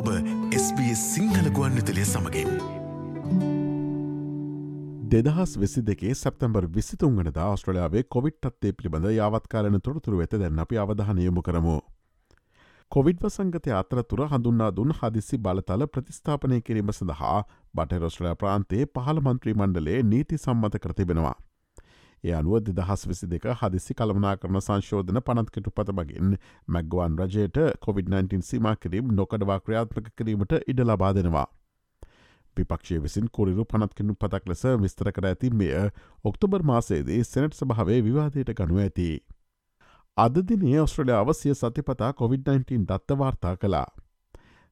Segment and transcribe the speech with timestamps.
[0.00, 2.48] SBS Sinhala ගුවන්විතලය සමඟින්.
[5.12, 11.80] දෙදහස් වෙසි දෙකේ සැප්තැම්බර් විසිතුන්ගනද ආස්ට්‍රලයාාවේ කොවිට්ත්තේ පිළිබඳ යාවත්කාරන තොරතුරු වෙත දැන් අපි අවධානයමු කරමු.
[12.92, 20.02] කොවිඩ් වසංගතය අතරතුර හඳුන්නා දුන් හදිසි බලතල ප්‍රතිස්ථාපනය කිරීම සඳහා බටරොස්ට්‍රලයා ප්‍රාන්තයේ පහළ මන්ත්‍රී මණ්ඩලේ
[20.02, 21.49] නීති සම්මත කරතිබෙනවා.
[22.24, 26.36] ඒ අනුව දෙදහස් විසි දෙක හදිසි කළමනා කරන සංශෝධන පනත්කටු පත මගින්
[26.68, 31.46] මැක්ගවන් රජයට COොVID-19 සීම කිරීම් නොකඩවා ක්‍රියාත්මක කිරීමට ඉඩ ලබා දෙනවා.
[32.56, 35.72] විපක්ෂය විසින් කොරිරු පනත්කනු පතක් ලෙස විස්තර කර ඇති මෙය
[36.24, 39.08] ඔක්තෝබර් මාසේදී සෙනට් සභාවේ විවාදයට ගනු ඇති.
[40.16, 43.88] අද දිනේ ඔස්ට්‍රලියාව සිය සතිපතා COොVID-19 දත්තවාර්තා කලා.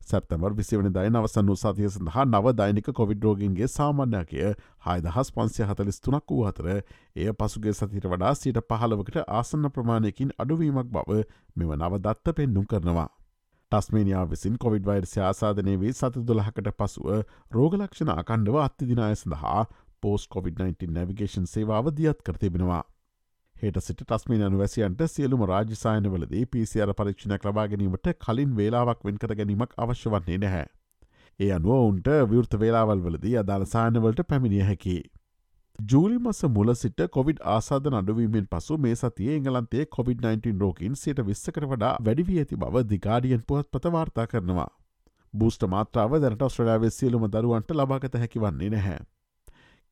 [0.00, 4.38] සැප්තමර් විසිවනි දයි නවසන්නු සතිය සඳහා නව දෛනික කොවිඩ්රෝගන්ගේ සාමාන්‍යකය
[4.86, 10.90] හයිදහස් පන්සිය හතලිස් තුනක් වූ අතර එය පසුගේ සතිට වඩා සිට පහළවකට ආසන්න ප්‍රමාණයකින් අඩුවීමක්
[10.90, 11.22] බව
[11.56, 13.08] මෙම නව දත්ත පෙන්නුම් කරනවා.
[13.72, 17.08] ටස්මේනියා විසින් කොවිඩ් වයිර් ආසාධනය වී සති දොළහකට පසුව
[17.52, 19.66] රෝගලක්ෂණ අකණ්ඩව අත්තිදිනාය සඳහා
[20.02, 22.82] පෝස් COොVID-19 නැවිගේෂන් සේවාව දියත් කරතිබෙනවා.
[23.60, 30.12] හෙට සිට ටස්මින අනුවැසියන්ට සියලුම රාජසායනවලදී පිසිR පරීක්ෂණයක් ලබා ගැනීමට කලින් වේලාවක් වෙන්කර ගැනීමක් අවශ්‍ය
[30.12, 30.66] වන්නේ නැහැ.
[31.40, 34.96] ඒ අනුව උන්ට විවෘත වේලාවල් වලදී අදාළ සායනවලට පැමිණිය හැකි.
[35.78, 41.62] ජූලි මස මුල සිට කොවිඩ් ආසාධ අඩුවීමෙන් පසු මේ සතිය එංගලන්තේ COොVID-19 රෝකින් සිට විස්සකට
[41.66, 44.70] වඩා වැඩිවී ඇති බව දිගාඩියන් පුවත් පත වාර්තා කරනවා.
[45.34, 48.98] බූෂ්ට මාත්‍රාව දැනට ඔස්ට්‍රලයාාවේ සියලුම දරුවන්ට ලබාගත හැකි වන්නේ නැහැ.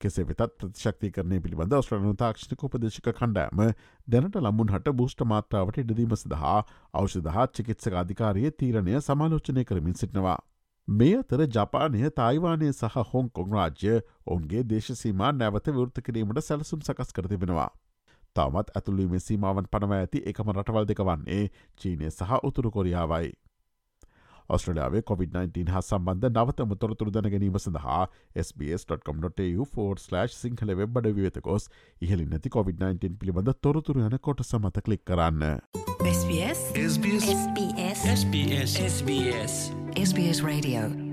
[0.00, 3.62] කෙසේ වෙතත් ප්‍රතිශක්ති කරනය පිළිබඳ ස්ට්‍රනු තාක්ෂණක උපදේශක කණ්ඩෑම
[4.08, 6.58] දැනට ලම්මුන් හට බෘෂ්ට මාත්‍රාවට ඉඩදීම සඳහා
[6.94, 10.36] අවෂධහා චිකිත්සක අධිකාරයේ තීරණය සමාලෝචනය කරමින් සිටනවා.
[10.88, 17.70] මේ අතර ජපානය තායිවානය සහ හොංකොං රාජ්‍ය ඔවුන්ගේ දේශසීමා නැවත විවෘත කිරීමට සැලසුම් සකස් කරතිබෙනවා.
[18.36, 21.42] තවමත් ඇතුළීමේ සීමාවන් පනව ඇති එකම රටවල් දෙක වන්නේ
[21.80, 23.32] චීනය සහ උතුරු කොරියාවයි.
[24.50, 28.02] ඔස්ට්‍රලියාවේ COොVID-19 හා සම්බන්ධ නවතම තොරතුරු දැන ගැනීම සඳහා
[28.36, 31.68] SBS.com.tu4/ සිංහල වෙබ්බඩ විවෙතකොස්
[32.02, 35.58] ඉහලි නැති COොVID-19 පිළිබඳ තොරතුරු යන කොට සමත කලික් කරන්න.
[36.06, 36.62] SBS.
[36.84, 37.26] SBS.
[38.12, 38.78] SBS.
[38.86, 39.58] SBS.
[39.96, 41.05] SBS Radio.